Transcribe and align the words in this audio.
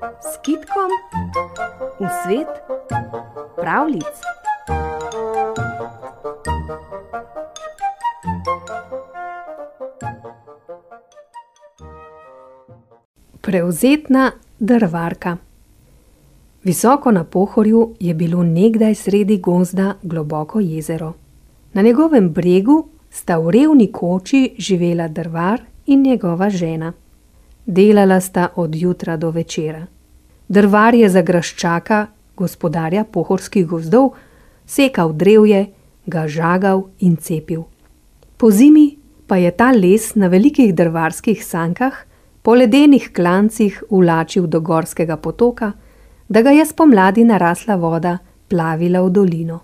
s 0.00 0.38
kitkom 0.42 0.90
v 2.00 2.08
svet 2.24 2.48
pravlic. 3.56 4.04
Prevzetna 13.40 14.32
drvarka. 14.58 15.36
Visoko 16.64 17.10
na 17.10 17.24
pohorju 17.24 17.94
je 18.00 18.14
bilo 18.14 18.42
nekdaj 18.42 18.94
sredi 18.94 19.38
gozda 19.38 19.94
globoko 20.02 20.60
jezero. 20.60 21.12
Na 21.72 21.82
njegovem 21.82 22.32
bregu 22.32 22.88
sta 23.10 23.38
v 23.38 23.50
revni 23.50 23.92
koči 23.92 24.54
živela 24.58 25.08
drvar 25.08 25.60
in 25.86 26.02
njegova 26.02 26.50
žena. 26.50 26.92
Delala 27.70 28.20
sta 28.20 28.48
od 28.56 28.74
jutra 28.74 29.16
do 29.16 29.30
večera. 29.30 29.86
Drvar 30.48 30.94
je 30.94 31.08
za 31.08 31.20
graščaka, 31.22 32.06
gospodarja 32.36 33.04
pohorskih 33.04 33.66
gozdov, 33.66 34.16
sekal 34.66 35.12
drevje, 35.12 35.68
ga 36.06 36.24
žagal 36.26 36.88
in 36.98 37.14
cepil. 37.16 37.62
Pozimi 38.36 38.96
pa 39.26 39.36
je 39.38 39.52
ta 39.54 39.68
les 39.70 40.16
na 40.18 40.26
velikih 40.26 40.74
drvarskih 40.74 41.44
sankah 41.46 41.94
po 42.42 42.56
ledenih 42.58 43.12
klancih 43.14 43.84
vlačil 43.90 44.48
do 44.50 44.60
gorskega 44.60 45.16
potoka, 45.16 45.70
da 46.28 46.42
ga 46.42 46.50
je 46.50 46.66
spomladi 46.66 47.24
narasla 47.24 47.76
voda 47.76 48.16
plavila 48.48 49.04
v 49.06 49.10
dolino. 49.10 49.60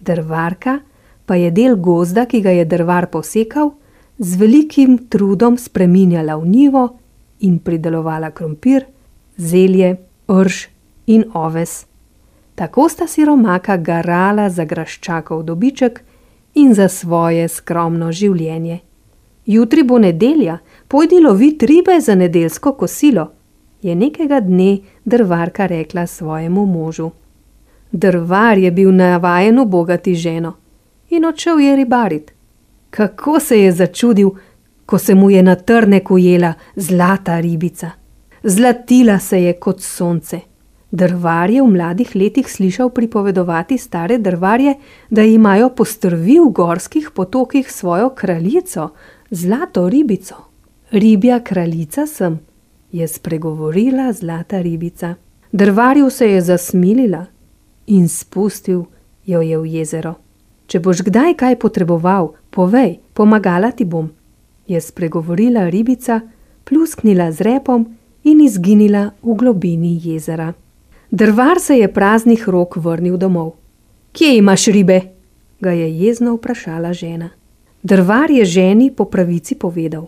Drvarka 0.00 0.78
pa 1.26 1.36
je 1.36 1.50
del 1.50 1.76
gozda, 1.76 2.24
ki 2.24 2.40
ga 2.40 2.56
je 2.56 2.64
drvar 2.64 3.10
posekal, 3.12 3.74
z 4.16 4.40
velikim 4.40 4.96
trudom 5.12 5.60
spreminjala 5.60 6.40
v 6.40 6.48
njivo 6.48 6.99
in 7.40 7.58
pridelovala 7.58 8.30
krompir, 8.30 8.84
zelje, 9.36 9.96
rž 10.28 10.66
in 11.06 11.24
oves. 11.34 11.86
Tako 12.54 12.88
sta 12.88 13.06
siromaka 13.06 13.76
garala 13.76 14.48
za 14.50 14.64
graščakov 14.64 15.42
dobiček 15.42 16.00
in 16.54 16.74
za 16.74 16.88
svoje 16.88 17.48
skromno 17.48 18.12
življenje. 18.12 18.80
Jutri 19.46 19.82
bo 19.82 19.98
nedelja, 19.98 20.58
pojdi 20.88 21.20
lovit 21.20 21.62
ribe 21.62 22.00
za 22.00 22.14
nedeljsko 22.14 22.72
kosilo, 22.72 23.30
je 23.82 23.94
nekega 23.94 24.40
dne 24.40 24.78
drvarka 25.04 25.66
rekla 25.66 26.06
svojemu 26.06 26.66
možu. 26.66 27.10
Drvar 27.92 28.58
je 28.58 28.70
bil 28.70 28.92
navajen 28.92 29.58
ubogati 29.58 30.14
ženo 30.14 30.52
in 31.10 31.24
odšel 31.24 31.60
je 31.60 31.76
ribarit. 31.76 32.32
Kako 32.90 33.40
se 33.40 33.60
je 33.60 33.72
začudil, 33.72 34.30
ko 34.90 34.98
se 34.98 35.14
mu 35.14 35.30
je 35.30 35.42
na 35.42 35.54
trnek 35.54 36.10
ujela 36.10 36.54
zlata 36.76 37.40
ribica. 37.40 37.90
Zlatila 38.42 39.18
se 39.18 39.42
je 39.42 39.52
kot 39.52 39.80
sonce. 39.80 40.40
Drvar 40.90 41.50
je 41.50 41.62
v 41.62 41.66
mladih 41.70 42.16
letih 42.16 42.50
slišal 42.50 42.90
pripovedovati 42.90 43.78
stare 43.78 44.18
drvarje, 44.18 44.74
da 45.10 45.22
imajo 45.22 45.68
postrvi 45.78 46.40
v 46.40 46.50
gorskih 46.50 47.10
potokih 47.14 47.72
svojo 47.72 48.10
kraljico, 48.10 48.88
zlato 49.30 49.88
ribico. 49.88 50.34
Ribja 50.90 51.38
kraljica 51.40 52.06
sem, 52.06 52.40
je 52.92 53.08
spregovorila 53.08 54.12
zlata 54.12 54.60
ribica. 54.60 55.14
Drvarju 55.52 56.10
se 56.10 56.30
je 56.30 56.40
zasmilila 56.40 57.26
in 57.86 58.08
spustil 58.08 58.84
jo 59.26 59.40
je 59.40 59.58
v 59.58 59.66
jezero. 59.66 60.14
Če 60.66 60.80
boš 60.80 61.02
kdaj 61.06 61.34
kaj 61.34 61.58
potreboval, 61.58 62.32
povej, 62.50 62.98
pomagala 63.14 63.70
ti 63.70 63.84
bom, 63.84 64.10
je 64.70 64.80
spregovorila 64.80 65.68
ribica, 65.68 66.20
plusknila 66.64 67.32
z 67.32 67.40
repom 67.40 67.86
in 68.22 68.40
izginila 68.40 69.10
v 69.22 69.34
globini 69.34 69.98
jezera. 70.04 70.52
Drvar 71.10 71.58
se 71.60 71.78
je 71.78 71.92
praznih 71.92 72.48
rok 72.48 72.76
vrnil 72.76 73.16
domov. 73.16 73.52
Kje 74.12 74.36
imaš 74.36 74.66
ribe? 74.66 75.00
ga 75.60 75.70
je 75.70 75.98
jezno 75.98 76.34
vprašala 76.34 76.92
žena. 76.92 77.30
Drvar 77.82 78.30
je 78.30 78.44
ženi 78.44 78.90
po 78.96 79.04
pravici 79.04 79.54
povedal: 79.54 80.06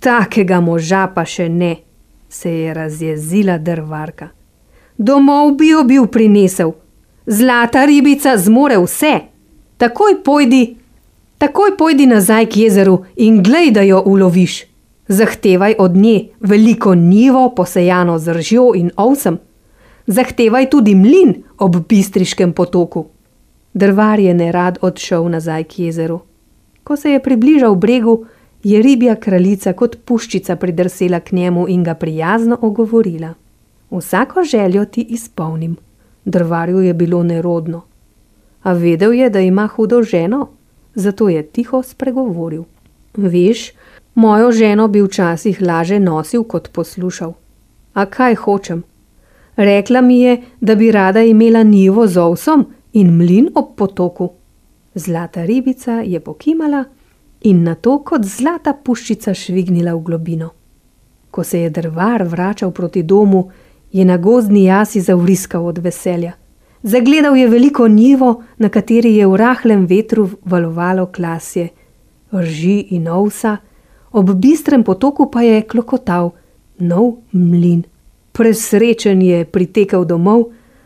Takega 0.00 0.60
moža 0.60 1.06
pa 1.14 1.24
še 1.24 1.48
ne, 1.48 1.76
se 2.28 2.50
je 2.50 2.74
razjezila 2.74 3.58
drvarka. 3.58 4.28
Domov 4.98 5.54
bi 5.56 5.68
jo 5.68 5.84
bil 5.84 6.06
prinesel, 6.06 6.72
zlata 7.26 7.84
ribica 7.84 8.36
zmore 8.36 8.78
vse. 8.78 9.20
Takoj 9.76 10.22
pojdi, 10.24 10.76
takoj 11.42 11.72
pojdi 11.78 12.06
nazaj 12.06 12.46
k 12.46 12.56
jezeru 12.56 13.00
in 13.16 13.40
glej, 13.42 13.72
da 13.74 13.82
jo 13.82 14.02
uloviš. 14.06 14.60
Zahtevaj 15.08 15.74
od 15.78 15.96
nje 15.96 16.28
veliko 16.40 16.94
nivo, 16.94 17.50
posejano 17.56 18.18
z 18.18 18.32
ržjo 18.32 18.72
in 18.74 18.90
ovsem. 18.96 19.38
Zahtevaj 20.06 20.70
tudi 20.70 20.94
mlin 20.94 21.34
ob 21.58 21.76
bistriškem 21.88 22.52
potoku. 22.52 23.06
Drvar 23.74 24.20
je 24.20 24.34
nerad 24.34 24.78
odšel 24.80 25.28
nazaj 25.28 25.64
k 25.64 25.78
jezeru. 25.78 26.20
Ko 26.84 26.96
se 26.96 27.10
je 27.10 27.22
približal 27.22 27.74
bregu, 27.74 28.24
je 28.62 28.82
ribja 28.82 29.16
kraljica 29.16 29.72
kot 29.72 29.96
puščica 30.04 30.56
pridrsela 30.56 31.20
k 31.20 31.32
njemu 31.32 31.68
in 31.68 31.82
ga 31.82 31.94
prijazno 31.94 32.58
ogovorila: 32.60 33.34
Vsako 33.90 34.44
željo 34.44 34.84
ti 34.84 35.02
izpolnim. 35.02 35.76
Drvarju 36.24 36.80
je 36.80 36.94
bilo 36.94 37.22
nerodno 37.22 37.82
a 38.62 38.72
vedel 38.72 39.14
je, 39.14 39.30
da 39.30 39.40
ima 39.40 39.66
hudo 39.66 40.02
ženo, 40.02 40.48
zato 40.94 41.28
je 41.28 41.42
tiho 41.42 41.82
spregovoril. 41.82 42.64
Veš, 43.16 43.72
mojo 44.14 44.52
ženo 44.52 44.88
bi 44.88 45.02
včasih 45.02 45.62
laže 45.62 45.98
nosil 46.00 46.44
kot 46.44 46.70
poslušal. 46.72 47.32
A 47.94 48.06
kaj 48.06 48.34
hočem? 48.34 48.82
Rekla 49.56 50.00
mi 50.00 50.20
je, 50.20 50.40
da 50.60 50.74
bi 50.74 50.92
rada 50.92 51.22
imela 51.22 51.62
nivo 51.62 52.06
z 52.06 52.20
ovsom 52.20 52.66
in 52.92 53.16
mlin 53.16 53.48
ob 53.54 53.74
potoku. 53.76 54.30
Zlata 54.94 55.44
ribica 55.44 55.92
je 55.92 56.20
pokimala 56.20 56.84
in 57.40 57.62
na 57.62 57.74
to 57.74 57.98
kot 58.04 58.24
zlata 58.24 58.72
puščica 58.72 59.34
švignila 59.34 59.94
v 59.94 60.02
globino. 60.02 60.50
Ko 61.30 61.44
se 61.44 61.60
je 61.60 61.70
drvar 61.70 62.22
vračal 62.22 62.70
proti 62.70 63.02
domu, 63.02 63.50
je 63.92 64.04
na 64.04 64.16
gozdni 64.16 64.64
jasi 64.64 65.00
zavriskal 65.00 65.66
od 65.66 65.78
veselja. 65.78 66.32
Zagledal 66.82 67.36
je 67.36 67.48
veliko 67.48 67.88
njivo, 67.88 68.42
na 68.58 68.68
kateri 68.68 69.16
je 69.16 69.26
v 69.26 69.36
rahlem 69.36 69.86
vetru 69.86 70.28
valovalo 70.44 71.06
klasje, 71.06 71.68
rži 72.32 72.86
in 72.90 73.08
ovsa, 73.08 73.56
ob 74.12 74.34
bistrem 74.34 74.82
potoku 74.84 75.30
pa 75.30 75.42
je 75.42 75.62
klokotal 75.62 76.30
nov 76.78 77.16
mlin. 77.32 77.82
Presrečen 78.32 79.22
je 79.22 79.44
pritekel 79.44 80.04
domov, 80.04 80.44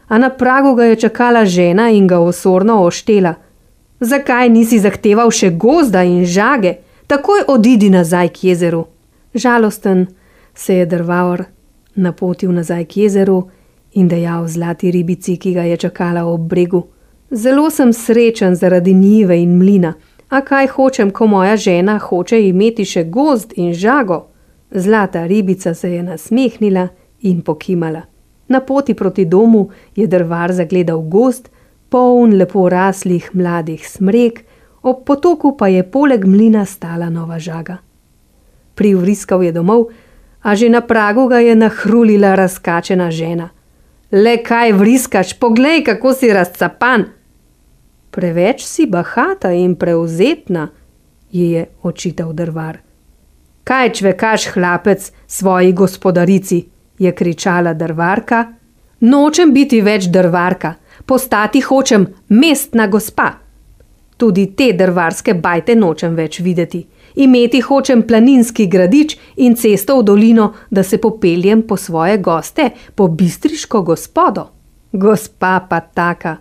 a 0.09 0.19
na 0.19 0.31
pragu 0.31 0.75
ga 0.75 0.85
je 0.85 0.97
čakala 0.97 1.45
žena 1.45 1.91
in 1.91 2.07
ga 2.07 2.19
osorno 2.19 2.83
oštela. 2.83 3.35
Zakaj 4.01 4.49
nisi 4.49 4.79
zahteval 4.79 5.31
še 5.31 5.51
gozda 5.51 6.03
in 6.03 6.25
žage, 6.27 6.75
takoj 7.07 7.47
odidi 7.49 7.91
nazaj 7.91 8.29
k 8.29 8.45
jezeru? 8.45 8.85
Žalosten 9.35 10.07
se 10.55 10.75
je 10.75 10.87
drvaor 10.87 11.45
napotil 11.95 12.53
nazaj 12.53 12.85
k 12.85 12.97
jezeru 12.97 13.49
in 13.97 14.09
dejal 14.09 14.49
zlati 14.49 14.91
ribici, 14.91 15.37
ki 15.37 15.55
ga 15.57 15.63
je 15.63 15.77
čakala 15.77 16.27
ob 16.29 16.41
bregu. 16.49 16.83
Zelo 17.31 17.71
sem 17.71 17.93
srečen 17.93 18.55
zaradi 18.55 18.95
njive 18.95 19.41
in 19.43 19.57
mlina, 19.59 19.95
a 20.29 20.41
kaj 20.41 20.67
hočem, 20.67 21.11
ko 21.11 21.27
moja 21.27 21.57
žena 21.57 21.99
hoče 21.99 22.41
imeti 22.49 22.85
še 22.85 23.05
gozd 23.05 23.57
in 23.57 23.73
žago? 23.75 24.27
Zlata 24.71 25.27
ribica 25.27 25.75
se 25.75 25.91
je 25.93 26.03
nasmehnila 26.03 26.89
in 27.23 27.41
pokimala. 27.41 28.03
Na 28.49 28.61
poti 28.61 28.95
proti 28.95 29.25
domu 29.25 29.69
je 29.97 30.07
drvar 30.07 30.53
zagledal 30.53 31.01
gozd, 31.01 31.49
poln 31.89 32.37
lepo 32.39 32.69
raslih 32.69 33.31
mladih 33.33 33.89
smrek, 33.89 34.45
ob 34.83 35.05
potoku 35.07 35.57
pa 35.57 35.69
je 35.69 35.83
poleg 35.83 36.27
mlina 36.27 36.65
stala 36.65 37.11
nova 37.11 37.39
žaga. 37.39 37.79
Privriskal 38.75 39.43
je 39.43 39.53
domov, 39.53 39.89
a 40.43 40.55
že 40.55 40.69
na 40.69 40.81
pragu 40.81 41.27
ga 41.29 41.41
je 41.41 41.57
nahrulila 41.57 42.35
razkačena 42.35 43.11
žena. 43.11 43.56
Le 44.11 44.37
kaj 44.43 44.73
vriskaš, 44.73 45.35
poglej, 45.39 45.85
kako 45.85 46.13
si 46.15 46.33
razcapan. 46.33 47.05
Preveč 48.11 48.63
si 48.65 48.87
bahata 48.87 49.51
in 49.53 49.75
preuzetna, 49.75 50.69
ji 51.33 51.51
je 51.51 51.67
očital 51.83 52.33
drvar. 52.33 52.79
Kaj 53.65 53.93
čvekaš, 53.93 54.47
hlapec, 54.55 55.13
svoji 55.27 55.73
gospodarici, 55.73 56.65
je 56.99 57.13
kričala 57.13 57.75
drvarka. 57.75 58.47
Nočem 59.01 59.53
biti 59.53 59.81
več 59.83 60.07
drvarka, 60.07 60.75
postati 61.07 61.61
hočem 61.61 62.07
mestna 62.29 62.87
gospa. 62.87 63.33
Tudi 64.17 64.47
te 64.57 64.71
drvarske 64.73 65.35
bajte 65.35 65.75
nočem 65.75 66.15
več 66.15 66.41
videti. 66.41 66.87
Imeti 67.17 67.61
hočem 67.61 68.03
planinski 68.03 68.67
gradič 68.67 69.17
in 69.37 69.55
cesto 69.57 69.99
v 69.99 70.03
dolino, 70.05 70.53
da 70.71 70.83
se 70.83 70.99
popeljem 70.99 71.63
po 71.63 71.77
svoje 71.77 72.19
goste, 72.19 72.71
po 72.95 73.09
bistriško 73.09 73.83
gospodo. 73.83 74.51
Gospa 74.93 75.67
pa 75.71 75.81
taka, 75.81 76.37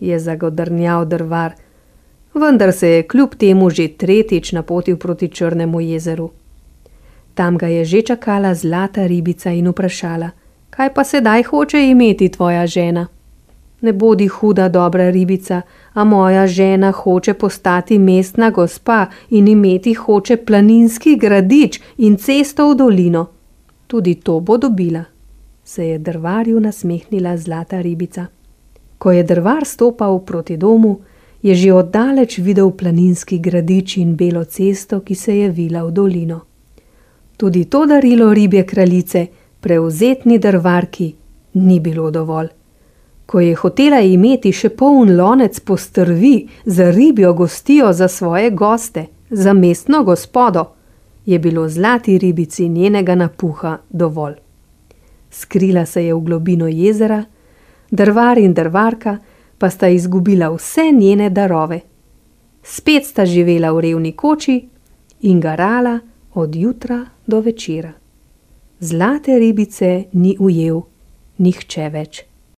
je 0.00 0.18
zagodrnjal 0.18 1.04
drvar, 1.04 1.52
vendar 2.34 2.72
se 2.72 2.88
je 2.88 3.02
kljub 3.02 3.34
temu 3.34 3.70
že 3.70 3.88
tretjič 3.88 4.52
napotil 4.52 4.96
proti 4.96 5.28
Črnemu 5.28 5.80
jezeru. 5.80 6.30
Tam 7.34 7.56
ga 7.56 7.66
je 7.66 7.84
že 7.84 8.02
čakala 8.02 8.54
zlata 8.54 9.06
ribica 9.06 9.50
in 9.50 9.68
vprašala: 9.68 10.30
Kaj 10.70 10.94
pa 10.94 11.04
sedaj 11.04 11.42
hoče 11.42 11.90
imeti 11.90 12.28
tvoja 12.28 12.66
žena? 12.66 13.06
Ne 13.86 13.92
bodi 13.92 14.26
huda, 14.26 14.68
dobra 14.68 15.10
ribica, 15.10 15.60
a 15.92 16.04
moja 16.04 16.46
žena 16.46 16.90
hoče 16.90 17.34
postati 17.34 17.98
mestna 17.98 18.50
gospa 18.50 19.06
in 19.30 19.48
imeti 19.48 19.92
hoče 19.94 20.36
planinski 20.36 21.16
gradič 21.16 21.80
in 21.98 22.16
cesto 22.16 22.66
v 22.70 22.74
dolino. 22.74 23.26
Tudi 23.86 24.14
to 24.14 24.40
bo 24.40 24.56
dobila, 24.56 25.04
se 25.64 25.86
je 25.86 25.98
drvarju 25.98 26.60
nasmehnila 26.60 27.36
zlata 27.36 27.80
ribica. 27.80 28.26
Ko 28.98 29.12
je 29.12 29.22
drvar 29.22 29.64
stopal 29.64 30.18
proti 30.18 30.56
domu, 30.56 30.98
je 31.42 31.54
že 31.54 31.72
oddaleč 31.72 32.38
videl 32.38 32.70
planinski 32.70 33.38
gradič 33.38 33.96
in 33.96 34.16
belo 34.16 34.44
cesto, 34.44 35.00
ki 35.00 35.14
se 35.14 35.38
je 35.38 35.50
vila 35.50 35.84
v 35.84 35.92
dolino. 35.92 36.40
Tudi 37.36 37.64
to 37.64 37.86
darilo 37.86 38.34
ribje 38.34 38.66
kraljice, 38.66 39.26
prevzetni 39.60 40.38
drvarki, 40.38 41.14
ni 41.54 41.80
bilo 41.80 42.10
dovolj. 42.10 42.55
Ko 43.26 43.40
je 43.40 43.54
hotela 43.54 44.00
imeti 44.00 44.52
še 44.52 44.68
poln 44.68 45.16
lonec 45.16 45.60
postrvi 45.60 46.48
za 46.64 46.90
ribjo 46.90 47.32
gostijo 47.34 47.92
za 47.92 48.08
svoje 48.08 48.50
goste, 48.50 49.06
za 49.30 49.52
mestno 49.52 50.04
gospodo, 50.04 50.64
je 51.26 51.38
bilo 51.38 51.68
zlati 51.68 52.18
ribici 52.18 52.68
njenega 52.68 53.14
napuha 53.14 53.78
dovolj. 53.90 54.34
Skrila 55.30 55.86
se 55.86 56.04
je 56.04 56.14
v 56.14 56.20
globino 56.20 56.68
jezera, 56.68 57.24
drvar 57.90 58.38
in 58.38 58.54
drvarka 58.54 59.18
pa 59.58 59.70
sta 59.70 59.88
izgubila 59.88 60.50
vse 60.54 60.90
njene 60.92 61.30
darove. 61.30 61.80
Spet 62.62 63.04
sta 63.06 63.26
živela 63.26 63.72
v 63.72 63.80
revni 63.80 64.12
koči 64.12 64.68
in 65.20 65.40
garala 65.40 65.98
od 66.34 66.54
jutra 66.54 67.06
do 67.26 67.40
večera. 67.40 67.92
Zlate 68.80 69.38
ribice 69.38 70.04
ni 70.12 70.36
ujel 70.40 70.80
nihče 71.38 71.88
več. 71.88 72.24